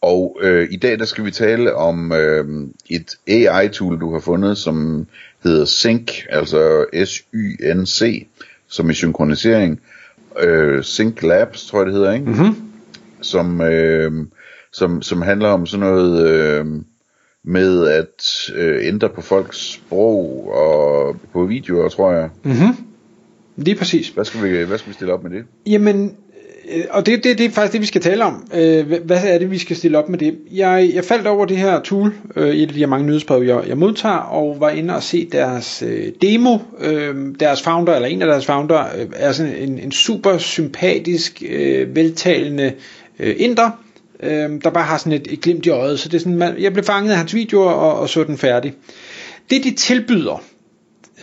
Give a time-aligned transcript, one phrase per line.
[0.00, 4.58] Og øh, i dag der skal vi tale om øh, et AI-tool, du har fundet,
[4.58, 5.06] som
[5.44, 8.26] hedder Sync, altså S-Y-N-C,
[8.68, 9.80] som i synkronisering.
[10.40, 12.26] Øh, Sync Labs, tror jeg det hedder, ikke?
[12.26, 12.56] Mm-hmm.
[13.20, 14.26] Som, øh,
[14.72, 16.66] som, som handler om sådan noget øh,
[17.44, 22.30] med at øh, ændre på folks sprog og på videoer, tror jeg.
[22.42, 22.76] Mm-hmm.
[23.56, 24.08] Lige præcis.
[24.08, 25.44] Hvad skal vi, hvad skal vi stille op med det?
[25.66, 26.16] Jamen,
[26.72, 28.46] Øh, og det, det, det er faktisk det, vi skal tale om.
[28.54, 30.38] Øh, hvad er det, vi skal stille op med det?
[30.52, 33.68] Jeg, jeg faldt over det her tool, øh, et af de her mange nyhedsbrev, jeg,
[33.68, 36.58] jeg modtager, og var inde og se deres øh, demo.
[36.80, 41.42] Øh, deres founder, eller en af deres founder, øh, er sådan en, en super sympatisk,
[41.50, 42.72] øh, veltalende
[43.18, 43.70] øh, inder,
[44.22, 46.00] øh, der bare har sådan et, et glimt i øjet.
[46.00, 48.38] Så det er sådan, man, jeg blev fanget af hans videoer og, og så den
[48.38, 48.74] færdig.
[49.50, 50.42] Det de tilbyder,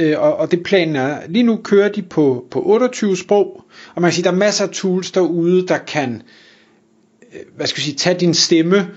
[0.02, 3.64] øh, og, og det planen er, lige nu kører de på, på 28 sprog,
[3.96, 6.22] og man kan sige, der er masser af tools derude, der kan,
[7.34, 8.88] øh, hvad skal jeg sige, tage din stemme,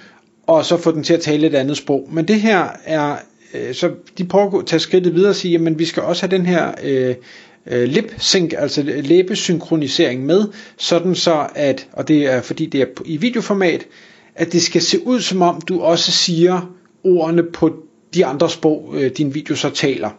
[0.46, 2.08] og så få den til at tale et andet sprog.
[2.12, 3.16] Men det her er,
[3.55, 6.36] øh, så de prøver at tage skridtet videre og sige, jamen vi skal også have
[6.36, 7.14] den her øh,
[7.66, 10.44] øh, lip sync, altså læbesynkronisering med,
[10.77, 13.86] sådan så at, og det er fordi det er i videoformat,
[14.34, 16.74] at det skal se ud som om du også siger
[17.05, 17.77] ordene på
[18.14, 20.11] de andre sprog, øh, din video så taler.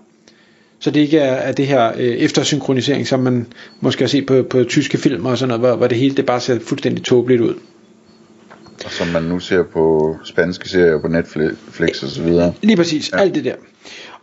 [0.80, 3.48] Så det ikke er, er det her øh, eftersynkronisering, som man
[3.80, 6.26] måske har set på, på tyske film og sådan noget, hvor, hvor det hele det
[6.26, 7.54] bare ser fuldstændig tåbeligt ud.
[8.86, 12.54] Og som man nu ser på spanske serier på Netflix og så videre.
[12.62, 13.20] Lige præcis, ja.
[13.20, 13.56] alt det der.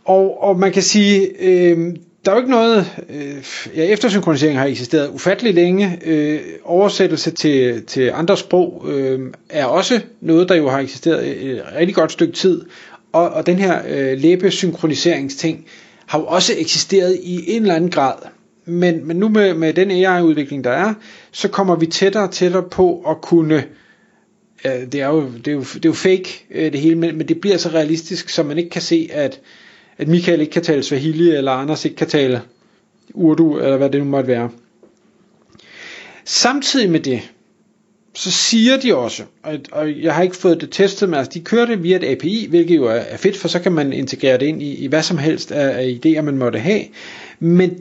[0.05, 1.79] Og, og man kan sige, øh,
[2.25, 3.45] der er jo ikke noget, øh,
[3.77, 5.99] ja, eftersynkronisering har eksisteret ufattelig længe.
[6.05, 11.63] Øh, oversættelse til, til andre sprog øh, er også noget, der jo har eksisteret et
[11.79, 12.63] rigtig godt stykke tid.
[13.13, 15.67] Og, og den her øh, læbesynkroniseringsting
[16.13, 18.15] har jo også eksisteret i en eller anden grad.
[18.65, 20.95] Men, men nu med, med den AI-udvikling, der er,
[21.33, 23.65] så kommer vi tættere og tættere på at kunne
[24.65, 27.29] det er jo, det er jo, det er jo fake øh, det hele, men, men
[27.29, 29.41] det bliver så realistisk, så man ikke kan se, at
[29.99, 32.43] at Michael ikke kan tale Swahili, eller Anders ikke kan tale
[33.15, 34.51] Urdu, eller hvad det nu måtte være.
[36.25, 37.32] Samtidig med det,
[38.15, 41.41] så siger de også, og, og jeg har ikke fået det testet, men altså de
[41.41, 44.39] kører det via et API, hvilket jo er, er fedt, for så kan man integrere
[44.39, 46.83] det ind i, i hvad som helst af, af idéer, man måtte have.
[47.41, 47.79] Men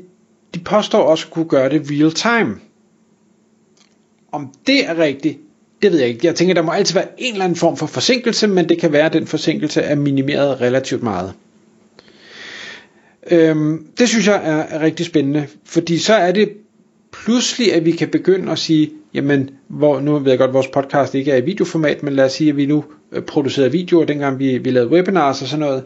[0.56, 2.56] de påstår også at kunne gøre det real time.
[4.32, 5.38] Om det er rigtigt,
[5.82, 6.28] det ved jeg ikke.
[6.28, 8.92] Jeg tænker, der må altid være en eller anden form for forsinkelse, men det kan
[8.92, 11.34] være, at den forsinkelse er minimeret relativt meget.
[13.32, 16.50] Øhm, det synes jeg er, er rigtig spændende, fordi så er det
[17.12, 20.68] pludselig, at vi kan begynde at sige, jamen, hvor, nu ved jeg godt, at vores
[20.68, 22.76] podcast ikke er i videoformat, men lad os sige, at vi nu
[23.12, 25.84] øh, producerede producerer videoer, dengang vi, vi lavede webinars og sådan noget,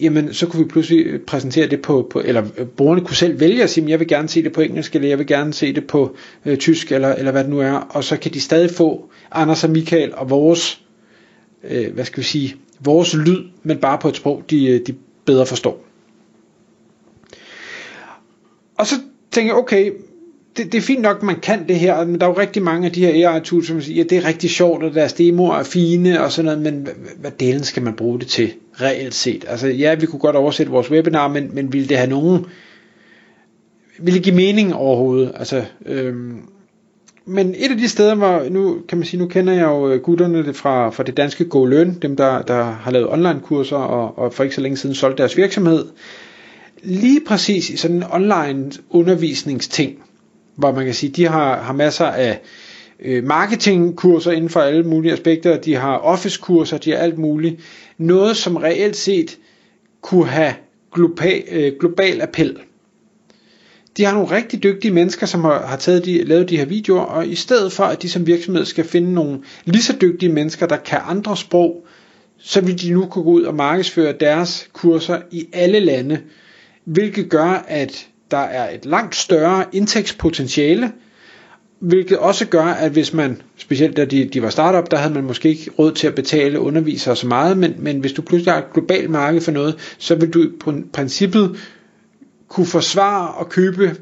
[0.00, 3.40] jamen, så kunne vi pludselig øh, præsentere det på, på eller øh, brugerne kunne selv
[3.40, 5.72] vælge at sige, jeg vil gerne se det på engelsk, eller jeg vil gerne se
[5.74, 6.16] det på
[6.46, 9.64] øh, tysk, eller, eller hvad det nu er, og så kan de stadig få Anders
[9.64, 10.82] og Michael og vores,
[11.64, 14.94] øh, hvad skal vi sige, vores lyd, men bare på et sprog, de, de
[15.24, 15.84] bedre forstår.
[18.78, 18.94] Og så
[19.30, 19.92] tænker jeg, okay,
[20.60, 22.86] det, det er fint nok, man kan det her, men der er jo rigtig mange
[22.86, 25.62] af de her AI-tools, som siger, ja, det er rigtig sjovt, og deres demoer er
[25.62, 29.44] fine og sådan noget, men hvad, hvad delen skal man bruge det til, reelt set?
[29.48, 32.46] Altså, ja, vi kunne godt oversætte vores webinar, men, men ville det have nogen,
[33.98, 35.32] ville det give mening overhovedet?
[35.34, 36.42] Altså, øhm,
[37.24, 40.00] men et af de steder, hvor nu kan man sige, nu kender jeg jo øh,
[40.00, 44.32] gutterne fra, fra det danske GoLearn, dem der, der har lavet online kurser og, og
[44.32, 45.84] for ikke så længe siden solgt deres virksomhed,
[46.82, 50.02] lige præcis i sådan en online undervisningsting,
[50.56, 52.40] hvor man kan sige, de har, har masser af
[53.00, 57.60] øh, marketingkurser inden for alle mulige aspekter, de har officekurser, de har alt muligt.
[57.98, 59.38] Noget, som reelt set
[60.00, 60.54] kunne have
[60.92, 62.58] global, øh, global appel.
[63.96, 67.00] De har nogle rigtig dygtige mennesker, som har, har taget de, lavet de her videoer,
[67.00, 70.66] og i stedet for, at de som virksomhed skal finde nogle lige så dygtige mennesker,
[70.66, 71.86] der kan andre sprog,
[72.38, 76.20] så vil de nu kunne gå ud og markedsføre deres kurser i alle lande,
[76.84, 80.92] hvilket gør, at der er et langt større indtægtspotentiale,
[81.80, 85.24] hvilket også gør, at hvis man, specielt da de, de var startup, der havde man
[85.24, 88.60] måske ikke råd til at betale undervisere så meget, men, men hvis du pludselig har
[88.60, 91.56] et globalt marked for noget, så vil du på princippet
[92.48, 93.96] kunne forsvare og købe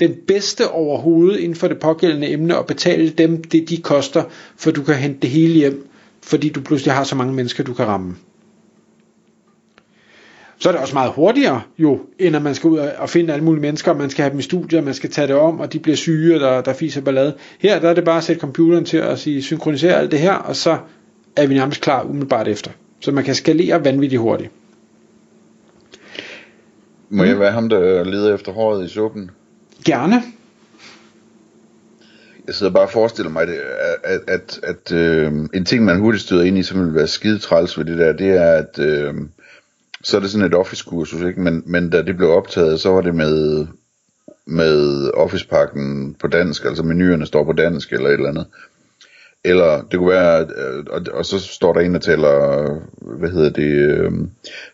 [0.00, 4.24] den bedste overhovedet inden for det pågældende emne og betale dem det de koster,
[4.56, 5.88] for du kan hente det hele hjem,
[6.22, 8.16] fordi du pludselig har så mange mennesker du kan ramme
[10.60, 13.44] så er det også meget hurtigere jo, end at man skal ud og finde alle
[13.44, 15.72] mulige mennesker, og man skal have dem i studier, man skal tage det om, og
[15.72, 17.34] de bliver syge, og der, der fiser ballade.
[17.58, 20.34] Her der er det bare at sætte computeren til at sige, synkronisere alt det her,
[20.34, 20.78] og så
[21.36, 22.70] er vi nærmest klar umiddelbart efter.
[23.00, 24.50] Så man kan skalere vanvittigt hurtigt.
[27.08, 29.30] Må jeg være ham, der leder efter håret i suppen?
[29.84, 30.22] Gerne.
[32.46, 33.50] Jeg sidder bare og forestiller mig, at,
[34.04, 37.38] at, at, at øh, en ting, man hurtigt støder ind i, som vil være skide
[37.38, 39.14] træls ved det der, det er, at øh,
[40.04, 41.40] så er det sådan et office-kursus, ikke?
[41.40, 43.66] Men, men da det blev optaget, så var det med,
[44.46, 48.46] med Office-pakken på dansk, altså menuerne står på dansk eller et eller andet.
[49.44, 52.78] Eller det kunne være, øh, og, og så står der en, der taler,
[53.18, 54.12] hvad hedder det, øh,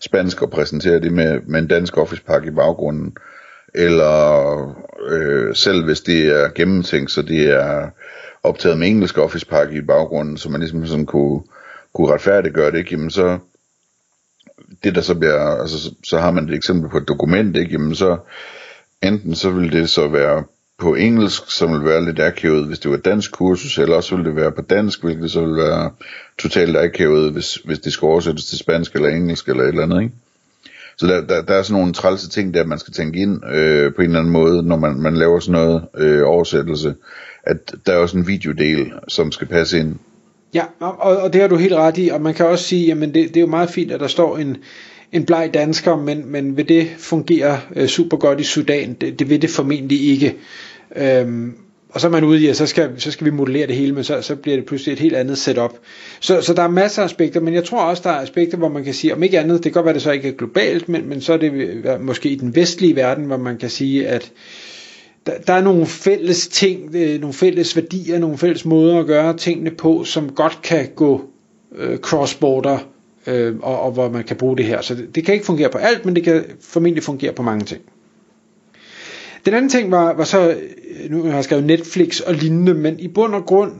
[0.00, 3.16] spansk og præsenterer det med, med en dansk Office-pakke i baggrunden.
[3.74, 7.90] Eller øh, selv hvis det er gennemtænkt, så det er
[8.42, 11.42] optaget med engelsk Office-pakke i baggrunden, så man ligesom sådan kunne,
[11.94, 12.90] kunne retfærdiggøre det, ikke?
[12.90, 13.38] Jamen så,
[14.84, 17.72] det der så bliver, altså så, så har man et eksempel på et dokument, ikke?
[17.72, 18.16] Jamen så,
[19.02, 20.44] enten så vil det så være
[20.78, 24.24] på engelsk, som vil være lidt akavet, hvis det var dansk kursus, eller også vil
[24.24, 25.90] det være på dansk, hvilket så vil være
[26.38, 30.02] totalt akavet, hvis, hvis det skal oversættes til spansk eller engelsk eller et eller andet,
[30.02, 30.14] ikke?
[30.98, 33.94] Så der, der, der er sådan nogle trælse ting der, man skal tænke ind øh,
[33.94, 36.94] på en eller anden måde, når man, man laver sådan noget øh, oversættelse,
[37.42, 39.98] at der er også en videodel, som skal passe ind.
[40.54, 43.14] Ja, og, og det har du helt ret i, og man kan også sige, jamen
[43.14, 44.56] det, det er jo meget fint, at der står en,
[45.12, 48.96] en bleg dansker, men, men vil det fungere øh, super godt i Sudan?
[49.00, 50.36] Det, det vil det formentlig ikke.
[50.96, 51.54] Øhm,
[51.90, 53.92] og så er man ude i, at så skal, så skal vi modellere det hele,
[53.92, 55.72] men så, så bliver det pludselig et helt andet setup.
[56.20, 58.68] Så, så der er masser af aspekter, men jeg tror også, der er aspekter, hvor
[58.68, 60.88] man kan sige, om ikke andet, det kan godt være, det så ikke er globalt,
[60.88, 64.08] men, men så er det øh, måske i den vestlige verden, hvor man kan sige,
[64.08, 64.32] at
[65.26, 69.36] der, der er nogle fælles ting, øh, nogle fælles værdier, nogle fælles måder at gøre
[69.36, 71.24] tingene på, som godt kan gå
[71.76, 72.78] øh, cross-border,
[73.26, 74.80] øh, og, og hvor man kan bruge det her.
[74.80, 77.64] Så det, det kan ikke fungere på alt, men det kan formentlig fungere på mange
[77.64, 77.80] ting.
[79.46, 83.00] Den anden ting var, var så, øh, nu har jeg skrevet Netflix og lignende, men
[83.00, 83.72] i bund og grund,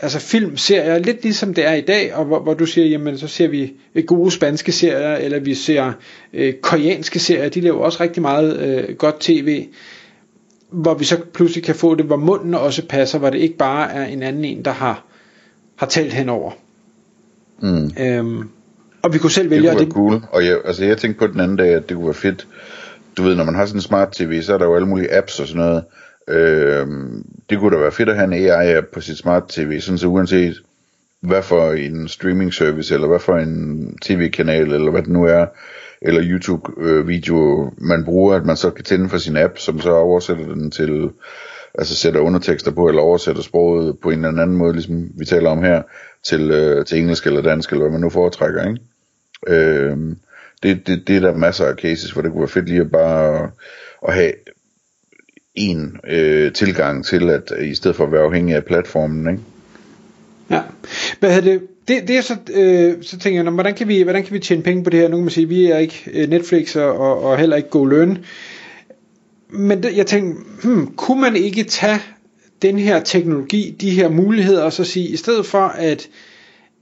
[0.00, 3.18] altså film, serier, lidt ligesom det er i dag, og hvor, hvor du siger, jamen
[3.18, 5.92] så ser vi øh, gode spanske serier, eller vi ser
[6.32, 9.66] øh, koreanske serier, de laver også rigtig meget øh, godt tv,
[10.74, 13.92] hvor vi så pludselig kan få det, hvor munden også passer, hvor det ikke bare
[13.92, 15.04] er en anden en, der har,
[15.76, 16.52] har talt henover.
[17.60, 17.90] Mm.
[18.00, 18.48] Øhm,
[19.02, 19.92] og vi kunne selv vælge det.
[19.92, 20.22] Kunne være det...
[20.22, 20.30] cool.
[20.32, 22.46] Og jeg, altså jeg tænkte på den anden dag, at det kunne være fedt,
[23.16, 25.16] du ved, når man har sådan en smart tv, så er der jo alle mulige
[25.16, 25.84] apps og sådan noget.
[26.28, 26.86] Øh,
[27.50, 30.06] det kunne da være fedt at have en AI-app på sit smart tv, sådan så
[30.06, 30.62] uanset
[31.20, 35.46] hvad for en streaming service, eller hvad for en tv-kanal, eller hvad det nu er,
[36.02, 39.90] eller YouTube-video, øh, man bruger, at man så kan tænde for sin app, som så
[39.90, 41.10] oversætter den til,
[41.74, 45.50] altså sætter undertekster på, eller oversætter sproget på en eller anden måde, ligesom vi taler
[45.50, 45.82] om her,
[46.22, 48.80] til, øh, til engelsk eller dansk, eller hvad man nu foretrækker, ikke?
[49.46, 49.96] Øh,
[50.62, 52.90] det, det, det er der masser af cases, hvor det kunne være fedt lige at
[52.90, 53.50] bare
[54.08, 54.32] at have
[55.54, 59.42] en øh, tilgang til, at i stedet for at være afhængig af platformen, ikke?
[60.50, 60.60] Ja.
[61.20, 61.60] Hvad det?
[61.88, 64.62] Det, det er så, øh, så tænker jeg, hvordan kan, vi, hvordan kan vi tjene
[64.62, 65.08] penge på det her?
[65.08, 68.18] Nu kan man sige, vi er ikke øh, Netflix og, og heller ikke GoLearn.
[69.48, 72.00] Men det, jeg tænkte, hmm, kunne man ikke tage
[72.62, 76.08] den her teknologi, de her muligheder, og så sige, i stedet for at,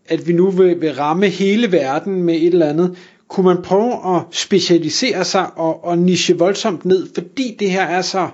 [0.07, 2.97] at vi nu vil, vil ramme hele verden med et eller andet,
[3.29, 8.03] kunne man prøve at specialisere sig og, og niche voldsomt ned, fordi det her er
[8.03, 8.29] så,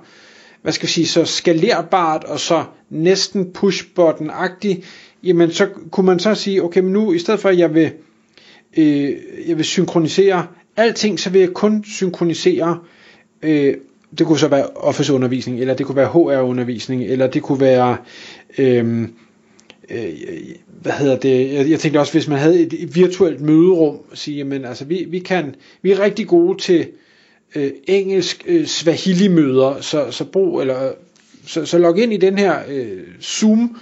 [0.62, 4.84] hvad skal jeg sige, så skalerbart og så næsten push-button-agtigt,
[5.24, 7.92] jamen så kunne man så sige, okay, men nu i stedet for at jeg vil,
[8.76, 10.46] øh, jeg vil synkronisere
[10.76, 12.78] alting, så vil jeg kun synkronisere,
[13.42, 13.74] øh,
[14.18, 17.96] det kunne så være Office-undervisning, eller det kunne være HR-undervisning, eller det kunne være,
[18.58, 19.02] øh,
[19.90, 20.08] øh,
[20.82, 24.64] hvad hedder det, jeg, jeg tænkte også, hvis man havde et, virtuelt møderum, sige, jamen
[24.64, 26.86] altså, vi, vi, kan, vi er rigtig gode til
[27.54, 30.92] øh, engelsk øh, Swahili-møder, så, så brug, eller,
[31.46, 33.76] så, så log ind i den her øh, Zoom,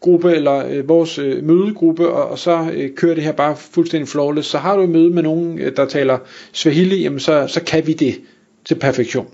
[0.00, 4.08] gruppe eller øh, vores øh, mødegruppe og, og så øh, kører det her bare fuldstændig
[4.08, 4.48] flawless.
[4.48, 6.18] Så har du et møde med nogen øh, der taler
[6.52, 8.20] Swahili, jamen så, så kan vi det
[8.64, 9.26] til perfektion.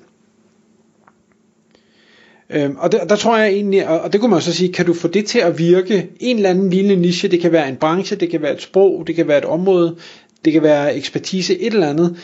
[2.50, 4.86] Øhm, og der, der tror jeg egentlig, og, og det kunne man så sige, kan
[4.86, 7.76] du få det til at virke, en eller anden lille niche, det kan være en
[7.76, 9.96] branche, det kan være et sprog, det kan være et område,
[10.44, 12.16] det kan være ekspertise, et eller andet,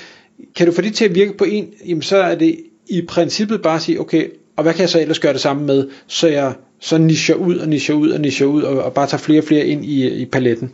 [0.56, 2.56] kan du få det til at virke på en, jamen så er det
[2.88, 5.66] i princippet bare at sige, okay, og hvad kan jeg så ellers gøre det samme
[5.66, 9.06] med, så jeg så nischer ud og nischer ud og nischer ud, og, og bare
[9.06, 10.72] tager flere og flere ind i, i paletten.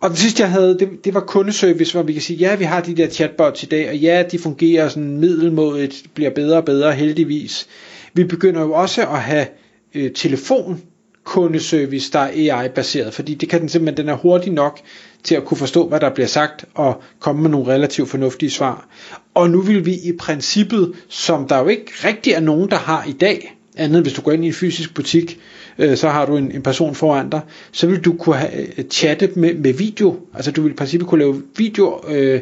[0.00, 2.64] Og det sidste jeg havde, det, det var kundeservice, hvor vi kan sige, ja, vi
[2.64, 6.64] har de der chatbots i dag, og ja, de fungerer sådan middelmådigt, bliver bedre og
[6.64, 7.66] bedre heldigvis.
[8.14, 9.46] Vi begynder jo også at have
[9.94, 10.82] øh, telefon
[11.26, 14.80] kundeservice, der er AI-baseret, fordi det kan den simpelthen, den er hurtig nok
[15.24, 18.88] til at kunne forstå, hvad der bliver sagt, og komme med nogle relativt fornuftige svar.
[19.34, 23.04] Og nu vil vi i princippet, som der jo ikke rigtig er nogen, der har
[23.08, 25.40] i dag, andet hvis du går ind i en fysisk butik,
[25.78, 27.40] øh, så har du en, en person foran dig,
[27.72, 31.08] så vil du kunne have, øh, chatte med, med video, altså du vil i princippet
[31.08, 32.40] kunne lave video øh,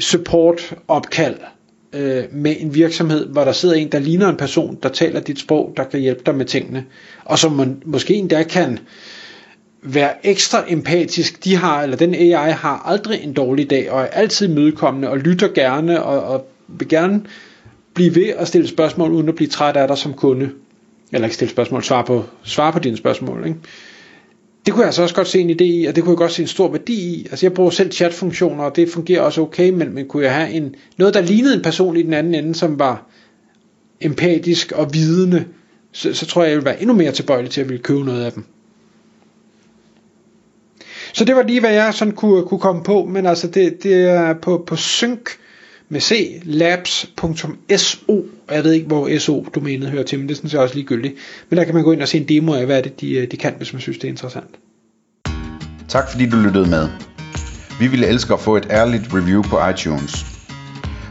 [0.00, 1.36] support opkald
[1.92, 5.38] øh, med en virksomhed, hvor der sidder en, der ligner en person, der taler dit
[5.38, 6.84] sprog, der kan hjælpe dig med tingene,
[7.24, 8.78] og som man måske endda kan
[9.82, 11.44] være ekstra empatisk.
[11.44, 15.18] De har, eller den AI har aldrig en dårlig dag, og er altid mødekommende, og
[15.18, 17.22] lytter gerne, og, og vil gerne
[17.94, 20.50] blive ved at stille spørgsmål, uden at blive træt af dig som kunde.
[21.12, 23.46] Eller ikke stille spørgsmål, svare på, svare på dine spørgsmål.
[23.46, 23.58] Ikke?
[24.66, 26.32] Det kunne jeg altså også godt se en idé i, og det kunne jeg godt
[26.32, 27.26] se en stor værdi i.
[27.30, 30.50] Altså jeg bruger selv chatfunktioner, og det fungerer også okay, men, men kunne jeg have
[30.50, 33.06] en, noget, der lignede en person i den anden ende, som var
[34.00, 35.44] empatisk og vidende,
[35.92, 38.24] så, så tror jeg, jeg ville være endnu mere tilbøjelig til at ville købe noget
[38.24, 38.44] af dem.
[41.12, 43.94] Så det var lige, hvad jeg sådan kunne, kunne komme på, men altså det, det
[43.94, 45.30] er på, på synk,
[45.90, 50.60] med c labs.so jeg ved ikke, hvor SO-domænet hører til, men det er sådan set
[50.60, 51.14] også ligegyldigt.
[51.48, 53.30] Men der kan man gå ind og se en demo af, hvad det, de, øh,
[53.30, 54.58] de kan, hvis man synes, det er interessant.
[55.88, 56.88] Tak fordi du lyttede med.
[57.80, 60.26] Vi ville elske at få et ærligt review på iTunes.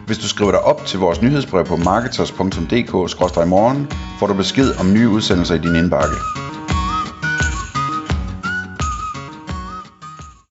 [0.06, 3.88] Hvis du skriver dig op til vores nyhedsbrev på marketers.dk-morgen,
[4.20, 6.16] får du besked om nye udsendelser i din indbakke.